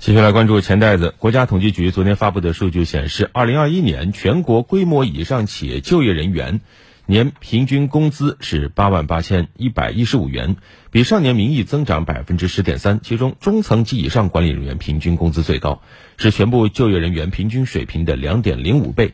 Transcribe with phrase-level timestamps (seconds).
[0.00, 1.14] 继续来关注钱袋子。
[1.18, 6.62] 国家统计局昨天发布的数据显示，二零二一年全国规模以上企业就业人员
[7.04, 10.56] 年平均工资是八万八千一百一十五元，
[10.90, 13.00] 比上年名义增长百分之十点三。
[13.02, 15.82] 其中，中层及以上管理人员平均工资最高，
[16.16, 19.08] 是全部就业人员平均水平的两点零五倍；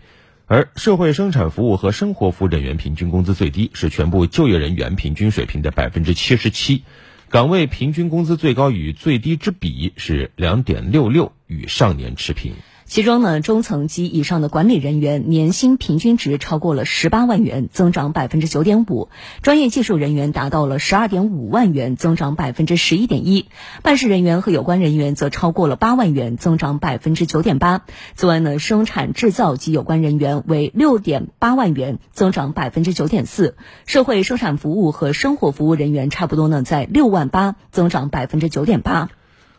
[0.47, 6.85] 而社会生产服务和生活服务人员平均工资最低，是全部就业人员平均水平的百分之七十七。
[7.29, 12.55] 岗位平均工资最高与最低之比是两点六六，与上年持平。
[12.87, 19.09] 其中呢，中层及以上的管理人员年薪平均值超过了十八万元，增长百分之九点五；
[19.43, 23.47] 专业技术人员达到了十二点五万元，增长百分之十一点一；
[23.83, 27.83] 办事人员和有关人员则超过了八万元，增长百分之九点八。
[28.15, 39.09] 此外呢，生产制造及有关人员为六点八万元，增长百分之九点四；社会生产服务和生活服务人员差不多呢，在六万八，增长百分之九点八。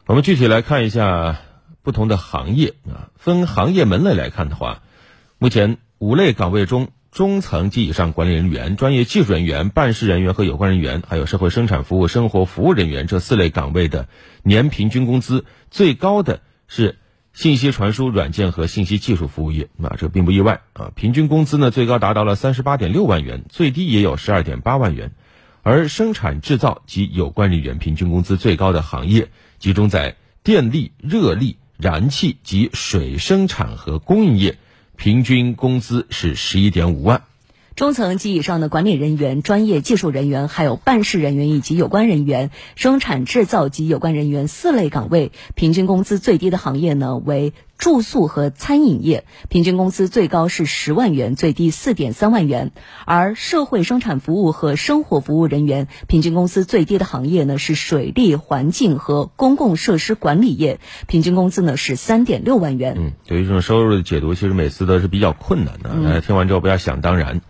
[0.05, 1.46] 我们具体来看一下。
[1.87, 4.81] 不同的行业啊，分行业门类来看的话，
[5.37, 14.09] 目前五类岗位中，中层及以上管理人员、专业技术人员、办事人员和有关人员，还有社会生产服务、生活服务人员这四类岗位的
[14.43, 16.97] 年平均工资最高的是
[17.31, 25.13] 信息传输软件和信息技术服务业啊，这并不意外啊，平均工资呢最高达到了三十八点六万元，最低也有十二点八万元，
[25.63, 31.55] 而生产制造及有关人员平均工资最高的行业集中在电力、热力。
[31.77, 34.57] 燃气及水生产和供应业，
[34.95, 37.21] 平均工资是十一点五万。
[37.75, 52.71] 中层及以上的管理人员、专业技术人员，还有办事人员以及有关人员，生产制造及有关人员四类岗位，平均工资最低的行业呢为住宿和餐饮业，平均工资最高是十万元，最低四点三万元。
[53.05, 62.95] 而社会生产服务和生活服务人员，平均工资最低的行业呢是水利环境和公共设施管理业，平均工资呢是三点六万元。
[62.97, 65.89] 嗯，对于这种收入的解读，其实每次都是比较困难的。
[66.03, 67.41] 大家听完之后不要想当然。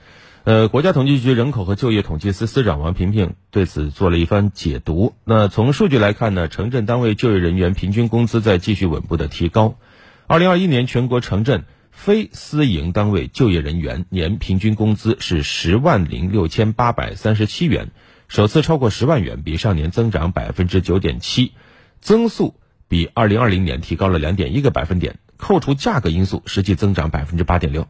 [0.43, 5.13] 呃，国家统计局人口和就业统计司司长王平平对此做了一番解读。
[5.25, 9.75] 那从数据来看呢，城镇单位就业人员平均工资在继续稳步的提高。
[10.29, 17.91] 二零二一年全国城镇非私营单位就业人员年平均工资是十万零六千八百三十七元，
[18.27, 21.53] 首次超过十万元，比上年增长百分之九点七，
[22.01, 22.55] 增速
[22.89, 25.17] 比二零二零年提高了两点一个百分点。
[25.37, 27.87] 扣除价格因素，实际增长百分之八点六。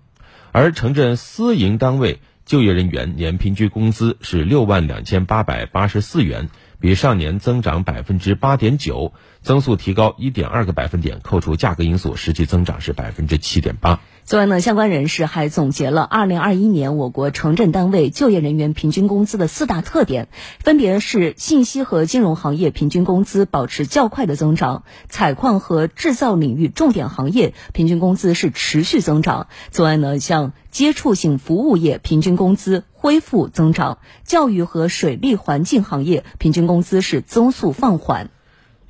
[0.52, 6.50] 而城镇私营单位就业人员年平均工资是六万两千八百八十四元，
[6.80, 11.20] 比上年增长百分之八点九，增速提高一点二个百分点。
[11.24, 14.00] 扣除价格因素，实际增长是百分之七点八。
[14.26, 20.28] 此外呢，相关人士还总结了二零二一年我国城镇单位就业人员平均工资的四大特点，
[20.60, 29.48] 分别是信息和金融行业平均工资保持较快的增长，采矿和制造领域重点行业平均工资是持续增长。
[29.72, 38.30] 此外呢，像接触性服务业平均工资恢复增长，教育和水利环境行业平均工资是增速放缓。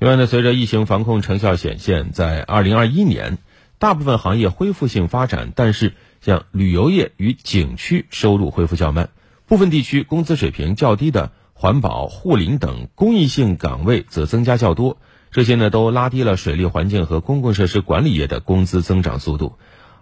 [0.00, 3.38] 另外呢，随着疫情防控成效显现，在二零二一年。
[3.78, 9.10] 大部分行业恢复性发展，但是像旅游业与景区收入恢复较慢。
[9.46, 14.96] 部分地区工资水平较低的环保、护林等公益性岗位则增加较多。
[15.30, 19.58] 这些呢都拉低了水利环境和公共设施管理业的工资增长速度。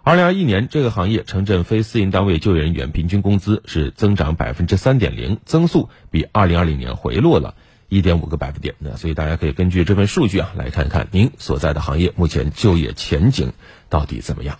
[0.07, 7.55] 二零二一年，这个行业城镇非私营单位就业人员平均工资是增长百分之三点零，增速比二零二零年回落了。
[7.89, 13.51] 一点五个百分点，那所以大家可以根据这份数据啊，来看看您所在的行业目前就业前景
[13.89, 14.59] 到底怎么样。